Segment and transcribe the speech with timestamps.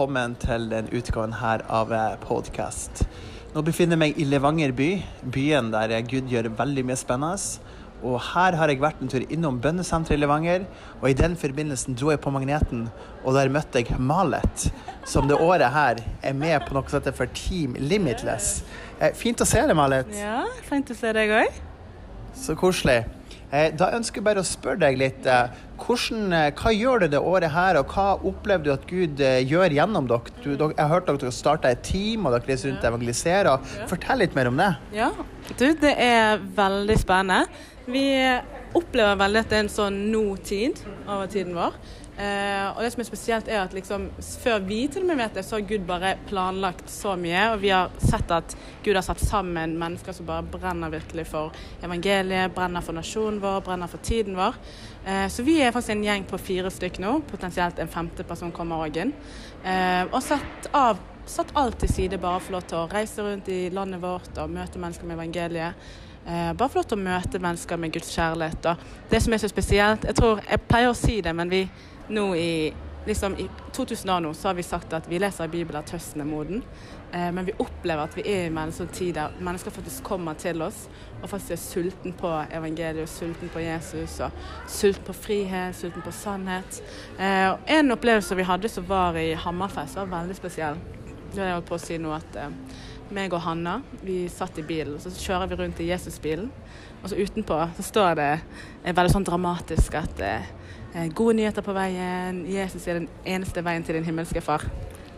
[0.00, 1.90] velkommen til den utgaven her av
[2.22, 3.02] podkast.
[3.52, 4.86] Nå befinner jeg meg i Levanger by,
[5.28, 7.66] byen der Gud gjør veldig mye spennende.
[8.00, 10.64] Og her har jeg vært en tur innom bønnesenteret i Levanger,
[11.02, 12.86] og i den forbindelsen dro jeg på Magneten,
[13.26, 14.70] og der møtte jeg Malet,
[15.04, 18.62] som det året her er med på noe som heter for Team Limitless.
[19.02, 20.16] Eh, fint å se deg, Malet.
[20.16, 21.64] Ja, fint å se deg òg.
[22.40, 23.02] Så koselig.
[23.52, 25.26] Eh, da ønsker jeg bare å spørre deg litt.
[25.26, 25.48] eh,
[25.80, 29.72] Hvordan, eh, hva gjør du det året her, og hva opplever du at Gud gjør
[29.74, 30.30] gjennom dere?
[30.44, 33.58] Du, dere jeg har hørt dere starta et team, og dere reiser rundt og evangeliserer.
[33.90, 34.70] Fortell litt mer om det.
[34.94, 35.10] Ja,
[35.56, 37.46] du, det er veldig spennende.
[37.90, 38.04] Vi
[38.76, 41.76] opplever veldig at det er en sånn nå-tid over tiden vår.
[42.20, 44.08] Eh, og det som er spesielt, er at liksom,
[44.42, 47.46] før vi til og med vet det, så har Gud bare planlagt så mye.
[47.54, 51.56] Og vi har sett at Gud har satt sammen mennesker som bare brenner virkelig for
[51.86, 54.58] evangeliet, brenner for nasjonen vår, brenner for tiden vår.
[55.06, 57.14] Eh, så vi er faktisk en gjeng på fire stykk nå.
[57.30, 59.14] Potensielt en femte person kommer òg inn.
[59.64, 63.48] Eh, og satt av satt alt til side bare for lov til å reise rundt
[63.52, 65.90] i landet vårt og møte mennesker med evangeliet.
[66.26, 68.66] Eh, bare få lov til å møte mennesker med Guds kjærlighet.
[68.66, 71.64] Og det som er så spesielt Jeg tror, jeg pleier å si det, men vi
[72.08, 72.50] nå i
[73.06, 75.90] liksom i 2000 år nå så har vi sagt at vi leser i Bibelen at
[75.90, 76.62] høsten er moden.
[77.12, 80.36] Eh, men vi opplever at vi er i en sånn tid der mennesker faktisk kommer
[80.38, 80.84] til oss
[81.22, 84.30] og faktisk er sulten på evangeliet, sulten på Jesus, og
[84.68, 86.82] sulten på frihet, sulten på sannhet.
[87.18, 90.80] Eh, en opplevelse vi hadde som var i Hammerfest, var veldig spesiell.
[91.30, 92.54] Det har jeg holdt på å si nå at eh,
[93.14, 96.50] meg og Hanna vi satt i bilen, så kjører vi rundt i Jesusbilen.
[97.02, 100.50] Og så utenpå så står det eh, veldig sånn dramatisk at eh,
[100.94, 104.66] eh, gode nyheter på veien, Jesus er den eneste veien til din himmelske far.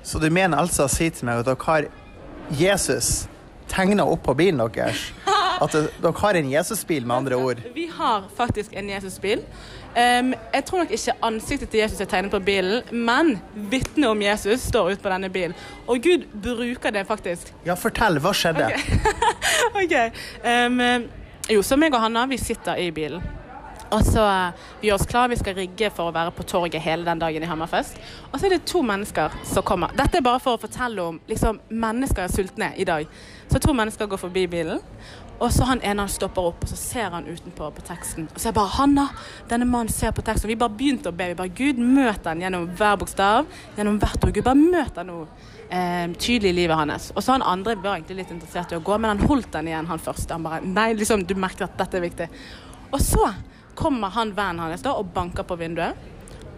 [0.03, 1.91] Så du mener altså å si til meg at dere har
[2.59, 3.13] Jesus
[3.70, 5.11] tegna opp på bilen deres?
[5.63, 7.61] At dere har en Jesusbil, med andre ord?
[7.75, 9.45] Vi har faktisk en Jesusbil.
[9.93, 13.35] Um, jeg tror nok ikke ansiktet til Jesus er tegnet på bilen, men
[13.69, 15.57] vitnet om Jesus står ute på denne bilen.
[15.87, 17.53] Og Gud bruker det faktisk.
[17.67, 18.17] Ja, fortell.
[18.23, 18.70] Hva skjedde?
[19.77, 19.97] OK.
[20.42, 20.81] Um,
[21.51, 23.23] jo, så meg og Hanna, vi sitter i bilen.
[23.92, 26.81] Og så eh, vi gjør oss klar, vi skal rigge for å være på torget
[26.81, 27.98] hele den dagen i Hammerfest.
[28.31, 29.92] Og så er det to mennesker som kommer.
[29.98, 33.11] Dette er bare for å fortelle om liksom, mennesker er sultne i dag.
[33.52, 34.81] Så to mennesker går forbi bilen.
[35.42, 38.29] Og så han ene han stopper opp, og så ser han utenpå på teksten.
[38.30, 39.08] Og så er jeg bare 'Hanna,
[39.51, 41.27] denne mannen ser på teksten.' Vi bare begynte å be.
[41.29, 45.07] Vi bare 'Gud, møt han gjennom hver bokstav, gjennom hvert ord.' Gud, bare møt han
[45.07, 45.27] nå
[45.70, 47.13] eh, tydelig i livet hans.
[47.17, 49.69] Og så han andre var egentlig litt interessert i å gå, men han holdt den
[49.69, 50.33] igjen, han første.
[50.33, 52.29] Han bare 'Nei, liksom, du merker at dette er viktig'.
[52.92, 53.35] Og så
[53.75, 55.97] kommer han vennen hans da og banker på vinduet.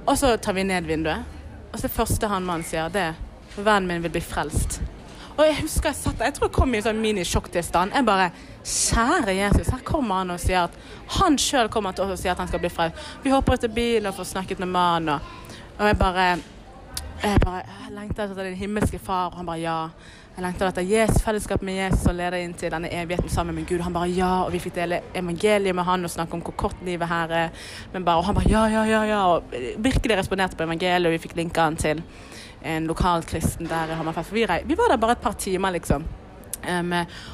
[0.07, 1.25] Og så tar vi ned vinduet.
[1.73, 3.15] Og så første han mannen sier, det er
[3.57, 4.94] 'Vennen min vil bli frelst'.
[5.35, 7.95] Og jeg husker jeg satt der, jeg tror jeg kom i en sånn minisjokktilstand.
[7.97, 8.31] Jeg bare
[8.65, 10.77] Kjære Jesus, her kommer han og sier at
[11.19, 13.01] han sjøl kommer til oss og sier at han skal bli frelst.
[13.21, 16.29] Vi hopper ut av bilen og får snakket med mannen, og, og jeg bare
[17.25, 19.79] jeg bare jeg lengter etter din himmelske far, og han bare ja.
[20.35, 23.69] Jeg lengter etter Jesus, fellesskap med Jesus og leder inn til denne evigheten sammen med
[23.69, 23.85] Gud.
[23.87, 26.81] Han bare ja, og vi fikk dele evangeliet med han og snakke om hvor kort
[26.83, 27.69] livet her er.
[27.93, 29.21] Men bare, og han bare ja, ja, ja, ja.
[29.31, 32.03] Og virkelig responderte på evangeliet, og vi fikk linka han til
[32.65, 34.29] en lokal kristen der i Hammerfest.
[34.29, 36.05] For Vi, vi var der bare et par timer, liksom.
[36.65, 36.93] Um,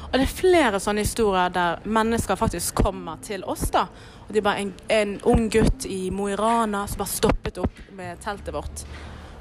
[0.09, 3.69] og det er flere sånne historier der mennesker faktisk kommer til oss.
[3.71, 3.85] da
[4.27, 7.57] Og det er bare en, en ung gutt i Mo i Rana som bare stoppet
[7.63, 8.83] opp med teltet vårt.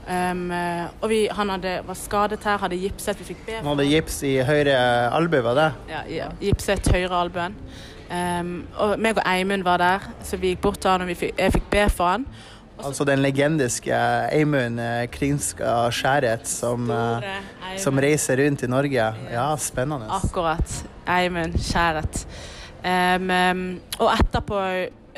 [0.06, 0.48] Um,
[1.02, 4.22] og vi, han hadde, var skadet her, hadde gipset, vi fikk be Han hadde gips
[4.26, 4.76] i høyre
[5.10, 5.68] albue, var det?
[5.90, 7.58] ja, ja, gipset høyre albuen.
[8.10, 11.18] Um, og meg og Eimund var der, så vi gikk bort til han og vi
[11.18, 12.24] fikk, jeg fikk be for han.
[12.84, 13.96] Altså den legendiske
[14.32, 14.80] Eimund
[15.12, 19.14] Krinska Kringska Skjæret som, eh, som reiser rundt i Norge.
[19.32, 20.06] Ja, spennende.
[20.10, 20.84] Akkurat.
[21.06, 22.26] Eimund Skjæret.
[22.80, 24.58] Um, og etterpå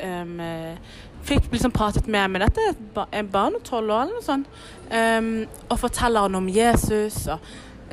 [0.03, 0.77] um, eh,
[1.23, 2.43] fikk liksom pratet med meg.
[2.43, 4.47] Dette er et barn tolv år eller noe sånt.
[4.91, 7.27] Um, og forteller han om Jesus.
[7.27, 7.39] og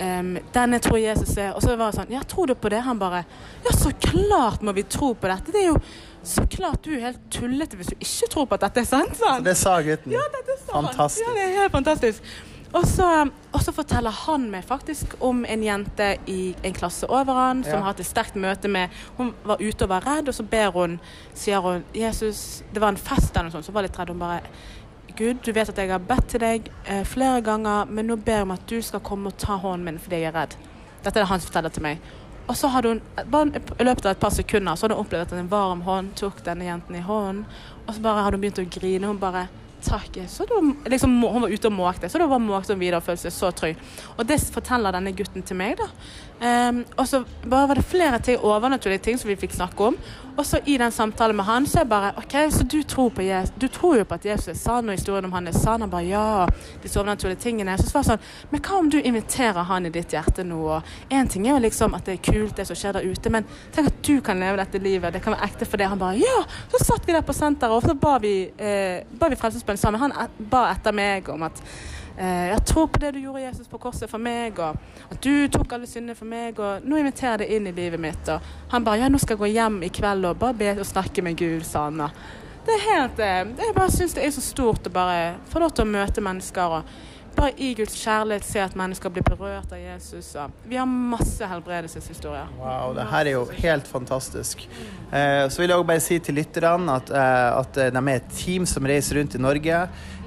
[0.00, 1.52] um, den jeg tror Jesus er.
[1.54, 2.82] Og så var det sånn Ja, tror du på det?
[2.86, 3.24] Han bare
[3.64, 5.52] Ja, så klart må vi tro på dette.
[5.52, 5.80] Det er jo
[6.22, 9.16] så klart du er helt tullete hvis du ikke tror på at dette er sant.
[9.16, 9.44] sant?
[9.44, 10.12] Det sa gutten.
[10.12, 10.88] Ja, dette sa han.
[10.90, 11.26] Fantastisk.
[11.26, 12.22] Ja, det er helt fantastisk.
[12.72, 17.72] Og så forteller han meg faktisk om en jente i en klasse over han som
[17.72, 17.78] Ja.
[17.80, 20.70] har hatt et sterkt møte med Hun var ute og var redd, og så ber
[20.70, 21.00] hun,
[21.34, 24.08] sier hun Jesus Det var en fest eller noe sånt, så var litt redd.
[24.08, 24.40] Hun bare
[25.16, 28.32] Gud, du vet at jeg har bedt til deg eh, flere ganger, men nå ber
[28.32, 30.54] jeg om at du skal komme og ta hånden min fordi jeg er redd.
[31.02, 31.98] Dette er det han som forteller til meg.
[32.50, 33.00] Og så hadde hun,
[33.30, 36.16] bare i løpet av et par sekunder så hadde hun opplevd at en varm hånd
[36.18, 37.44] tok denne jenten i hånden.
[37.86, 39.06] Og så bare hadde hun begynt å grine.
[39.06, 39.44] Hun bare
[39.82, 40.36] Jesus.
[40.36, 40.60] Så da,
[40.90, 43.36] liksom, hun var ute og måkte, så da var måkte hun videre og følte seg
[43.36, 43.80] så trygg.
[44.16, 45.88] Og det forteller denne gutten til meg, da.
[46.40, 49.96] Um, og så bare var det flere ting, overnaturlige ting som vi fikk snakke om.
[50.40, 53.10] Og så i den samtalen med han, så er jeg bare OK, så du tror
[53.10, 53.52] på Jesus.
[53.60, 55.82] Du tror jo på at Jesus er sann, og historien om han er sann.
[55.84, 56.46] Han bare ja,
[56.80, 57.74] disse overnaturlige tingene.
[57.76, 60.62] Så svarer sånn, men hva om du inviterer han i ditt hjerte nå?
[60.78, 63.32] Og én ting er jo liksom at det er kult, det som skjer der ute,
[63.34, 63.44] men
[63.74, 65.12] tenk at du kan leve dette livet.
[65.12, 65.90] Det kan være ekte for det.
[65.92, 66.40] Han bare ja!
[66.72, 69.40] Så satt vi der på senteret, og så ba vi, eh, vi
[69.70, 70.00] Frelsesbønn sammen.
[70.00, 71.60] Han ba etter meg om at
[72.16, 74.76] eh, jeg tror på det du gjorde, Jesus, på korset for meg, og
[75.10, 78.02] at du tok alle syndene for meg, og nå inviterer jeg deg inn i livet
[78.02, 78.30] mitt.
[78.32, 80.88] Og han bare ja, nå skal jeg gå hjem i kveld og bare be og
[80.88, 82.02] snakke med Gud, sa han.
[82.60, 83.28] Det er helt det
[83.62, 86.80] Jeg bare syns det er så stort å bare få lov til å møte mennesker.
[86.80, 90.32] og bare i Guds kjærlighet se at mennesker blir berørt av Jesus.
[90.68, 92.52] Vi har masse helbredelseshistorier.
[92.58, 94.66] Wow, det her er jo helt fantastisk.
[95.12, 98.20] Eh, så vil jeg òg bare si til lytterne at, eh, at eh, de er
[98.20, 99.82] et team som reiser rundt i Norge.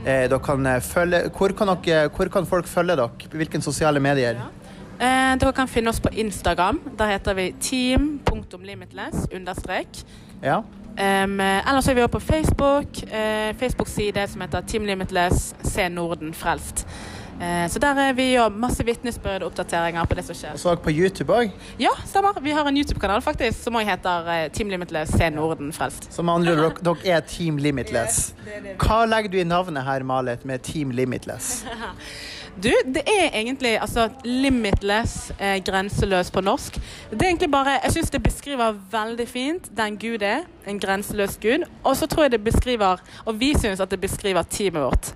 [0.05, 3.09] Eh, kan eh, følge, hvor, kan dere, hvor kan folk følge dere?
[3.31, 4.41] Hvilke sosiale medier?
[4.99, 6.81] Eh, dere kan finne oss på Instagram.
[6.97, 10.03] Der heter vi team.limitless understrek.
[10.44, 10.61] Ja.
[10.94, 12.88] Um, ellers er vi også på Facebook.
[13.04, 16.88] Uh, Facebook-side som heter Team Limitless Se Norden frelst.
[17.34, 20.54] Uh, så der er vi og masse vitnesbyrd og oppdateringer på det som skjer.
[20.54, 21.50] Og så på YouTube òg.
[21.81, 22.38] Ja, stemmer.
[22.42, 26.13] Vi har en YouTube-kanal faktisk som også heter Team Limitless Se Norden frelst.
[26.13, 28.36] Så med andre ord, dere, dere er Team Limitless.
[28.84, 31.66] Hva legger du i navnet her, Malet, med Team Limitless?
[32.55, 36.75] Du, det er egentlig altså limitless, eh, grenseløs på norsk.
[37.11, 40.39] Det er egentlig bare Jeg syns det beskriver veldig fint den Gud er.
[40.67, 41.63] En grenseløs Gud.
[41.83, 45.15] Og så tror jeg det beskriver, og vi syns at det beskriver teamet vårt.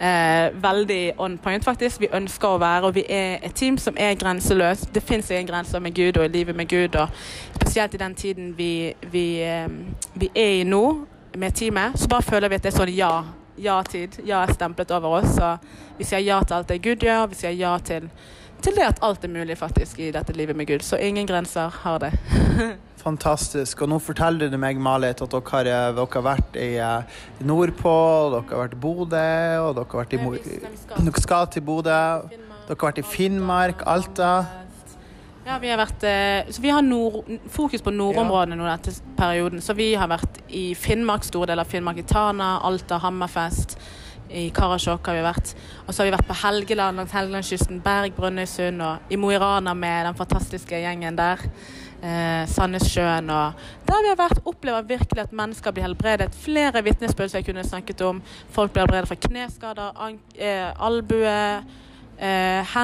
[0.00, 2.00] Eh, veldig on point, faktisk.
[2.00, 4.94] Vi ønsker å være, og vi er et team som er grenseløst.
[4.94, 6.96] Det fins ingen grenser med Gud og i livet med Gud.
[6.96, 7.08] Og
[7.54, 9.68] spesielt i den tiden vi, vi, eh,
[10.14, 11.06] vi er i nå,
[11.38, 13.12] med teamet, så bare føler vi at det er sånn ja.
[13.62, 14.20] Ja-tid.
[14.26, 15.36] Ja er stemplet over oss.
[15.36, 15.54] Så
[15.98, 17.28] vi sier ja til alt det Gud gjør.
[17.32, 18.10] Vi sier ja til,
[18.64, 20.84] til det at alt er mulig faktisk i dette livet med Gud.
[20.86, 22.12] Så ingen grenser har det.
[22.98, 23.82] Fantastisk.
[23.82, 27.18] Og nå forteller du meg, Malit, at dere har, eh, dere har vært i eh,
[27.46, 27.94] Nordpå,
[28.34, 29.24] dere har vært i Bodø,
[29.62, 30.34] og dere har vært i Mo...
[30.34, 32.00] Dere skal til Bodø.
[32.28, 34.32] Dere har vært i Finnmark, Alta.
[35.48, 39.62] Ja, vi har vært eh, Så vi har nord, fokus på nordområdene nå dette perioden.
[39.64, 43.78] Så vi har vært i Finnmark, store deler av Finnmark, i Tana, Alta, Hammerfest.
[44.28, 45.54] I Karasjok har vi vært.
[45.86, 49.40] Og så har vi vært på Helgeland langs Helgelandskysten, Berg, Brønnøysund og i Mo i
[49.40, 51.48] Rana med den fantastiske gjengen der.
[52.04, 56.34] Eh, Sandnessjøen og Der vi har vært, opplever virkelig at mennesker blir helbredet.
[56.44, 58.20] Flere vitnesbyrd som jeg kunne snakket om.
[58.52, 61.64] Folk blir helbredet fra kneskader, an, eh, albue,
[62.18, 62.76] eh,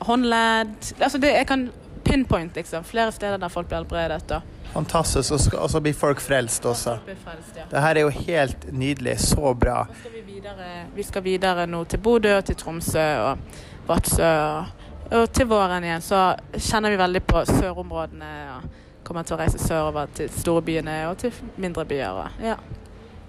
[0.00, 1.68] håndledd Altså det, jeg kan
[2.06, 2.84] pinpoint, liksom.
[2.86, 4.30] Flere steder der folk blir helbredet.
[4.32, 4.42] og
[4.72, 5.32] Fantastisk.
[5.32, 6.98] Og så- Og så blir folk frelst også.
[7.04, 7.62] Blir frelst, ja.
[7.70, 9.18] Det her er jo helt nydelig.
[9.20, 9.86] Så bra.
[9.92, 13.38] Så skal vi videre, vi skal videre nå til Bodø til Tromsø og
[13.88, 14.22] Vadsø.
[14.22, 14.66] Og,
[15.20, 18.32] og til våren igjen så kjenner vi veldig på sørområdene.
[18.56, 18.62] og
[19.06, 22.10] Kommer til å reise sørover til storbyene og til mindre byer.
[22.10, 22.56] Og, ja.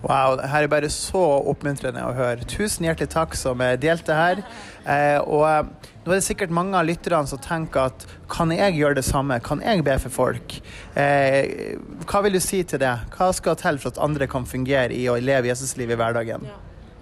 [0.07, 1.19] Wow, her er bare så
[1.51, 2.45] oppmuntrende å høre.
[2.47, 4.39] Tusen hjertelig takk som delte her.
[4.87, 8.77] Eh, og eh, nå er det sikkert mange av lytterne som tenker at kan jeg
[8.77, 9.41] gjøre det samme?
[9.43, 10.55] Kan jeg be for folk?
[10.95, 11.75] Eh,
[12.07, 12.93] hva vil du si til det?
[13.17, 16.47] Hva skal til for at andre kan fungere i å leve Jesuslivet i hverdagen?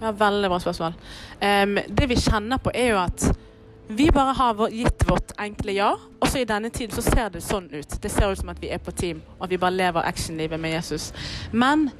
[0.01, 0.95] Ja, veldig bra spørsmål.
[1.39, 3.27] Um, det vi kjenner på, er jo at
[3.87, 7.43] vi bare har gitt vårt enkle ja, og så i denne tiden så ser det
[7.45, 7.99] sånn ut.
[8.01, 10.59] Det ser ut som at vi er på team, og at vi bare lever actionlivet
[10.59, 11.11] med Jesus.
[11.53, 11.91] Men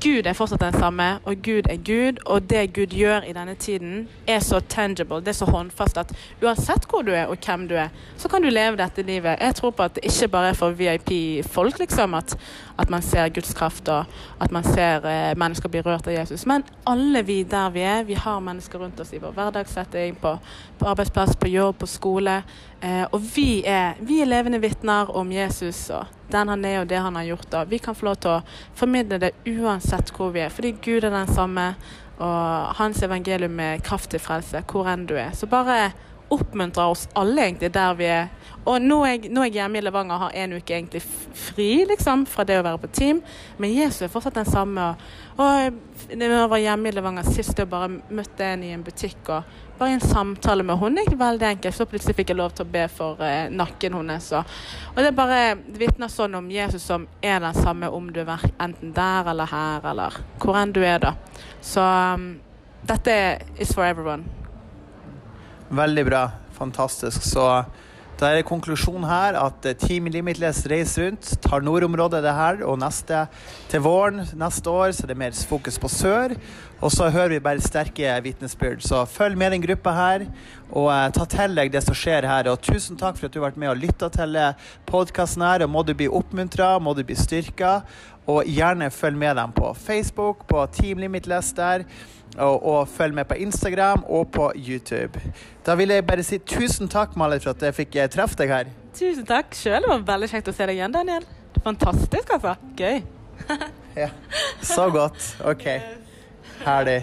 [0.00, 3.54] Gud er fortsatt den samme, og Gud er Gud, og det Gud gjør i denne
[3.54, 7.66] tiden, er så tangible, det er så håndfast at uansett hvor du er og hvem
[7.68, 9.36] du er, så kan du leve dette livet.
[9.40, 12.36] Jeg tror på at det ikke bare er for VIP-folk, liksom, at,
[12.78, 14.04] at man ser Guds kraft, og
[14.40, 16.46] at man ser eh, mennesker bli rørt av Jesus.
[16.46, 20.38] Men alle vi der vi er, vi har mennesker rundt oss i vår hverdagssetting, på,
[20.78, 22.40] på arbeidsplass, på jobb, på skole.
[22.80, 26.88] Eh, og vi er, vi er levende vitner om Jesus og den han er og
[26.88, 27.54] det han har gjort.
[27.54, 28.42] Og vi kan få lov til å
[28.78, 31.74] formidle det uansett hvor vi er, fordi Gud er den samme.
[32.20, 35.32] Og hans evangelium er kraft til frelse, hvor enn du er.
[35.36, 35.90] Så bare
[36.30, 38.28] oppmuntre oss alle egentlig der vi er.
[38.68, 41.00] Og nå er jeg, nå er jeg hjemme i Levanger og har en uke egentlig
[41.02, 43.22] fri liksom, fra det å være på team.
[43.58, 44.90] Men Jesus er fortsatt den samme.
[45.40, 45.78] Og,
[46.10, 49.56] når jeg var hjemme i Levanger sist, og bare møtte en i en butikk og
[49.78, 51.76] bare i en samtale med henne, gikk veldig enkelt.
[51.76, 54.28] Så plutselig fikk jeg lov til å be for eh, nakken hennes.
[54.36, 54.58] Og,
[54.92, 55.40] og det bare
[55.80, 59.88] vitner sånn om Jesus som er den samme om du er enten der eller her,
[59.94, 61.14] eller hvor enn du er, da.
[61.64, 62.34] Så um,
[62.84, 63.16] dette
[63.56, 64.39] is for everyone.
[65.70, 66.24] Veldig bra.
[66.58, 67.22] Fantastisk.
[67.22, 67.64] Så
[68.20, 72.76] Da er konklusjonen her at eh, Team Limitless reiser rundt, tar nordområdet det her, og
[72.82, 73.22] neste
[73.70, 76.34] til våren neste år så det er mer fokus på sør.
[76.82, 78.84] Og så hører vi bare sterke vitnesbyrd.
[78.84, 80.26] Så følg med den gruppa her,
[80.68, 82.52] og eh, ta til deg det som skjer her.
[82.52, 84.36] Og tusen takk for at du har vært med og lytta til
[84.90, 85.64] podkasten her.
[85.64, 87.78] Og må du bli oppmuntra, må du bli styrka.
[88.28, 91.88] Og gjerne følg med dem på Facebook, på Team Limitless der.
[92.38, 95.20] Og, og, følg med på Instagram og på YouTube.
[95.66, 98.52] Da vil jeg bare si tusen takk, Malit, for at jeg fikk eh, treffe deg
[98.54, 98.70] her.
[98.94, 99.82] Tusen takk sjøl.
[99.82, 101.26] Det var veldig kjekt å se deg igjen, Daniel.
[101.64, 102.54] Fantastisk, altså.
[102.78, 103.02] Gøy.
[104.02, 104.12] ja.
[104.62, 105.34] Så godt.
[105.50, 105.66] OK.
[106.62, 107.02] Herlig.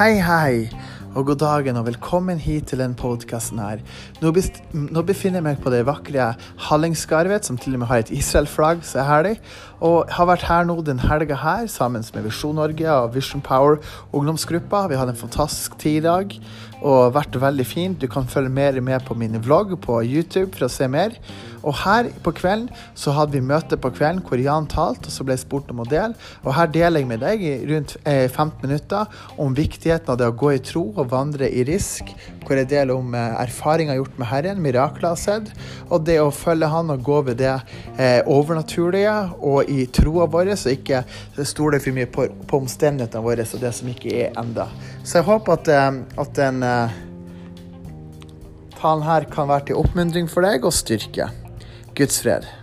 [0.00, 0.70] Hei, hei,
[1.12, 3.82] og god dagen og velkommen hit til denne podkasten her.
[4.22, 4.30] Nå,
[4.72, 6.30] nå, befinner jeg meg på det vakre
[6.70, 9.34] Hallingskarvet, som til og med har et Israel-flagg, så er herlig.
[9.84, 13.76] Og har vært her nå den helga her sammen med Visjon Norge og Vision Power
[14.16, 14.86] ungdomsgruppa.
[14.88, 16.32] Vi hadde en fantastisk tid i dag
[16.80, 18.00] og vært veldig fint.
[18.00, 21.20] Du kan følge mer med på min vlogg på YouTube for å se mer.
[21.66, 25.26] Og her på kvelden så hadde vi møte på kvelden hvor Jan talte, og så
[25.26, 26.16] ble jeg spurt om å dele.
[26.44, 30.30] Og her deler jeg med deg i rundt 15 eh, minutter om viktigheten av det
[30.30, 32.12] å gå i tro og vandre i risk.
[32.46, 35.52] Hvor jeg deler om eh, erfaringer gjort med Herren, mirakler har sett,
[35.90, 37.52] og det å følge Han og gå ved det
[37.98, 39.14] eh, overnaturlige
[39.46, 41.02] og i troa vår, så ikke
[41.46, 44.68] stole for mye på, på omstendighetene våre og det som ikke er enda.
[45.02, 46.64] Så jeg håper at, eh, at den
[48.80, 51.28] talen her kan være til oppmuntring for deg og styrke.
[52.00, 52.59] Guds fred.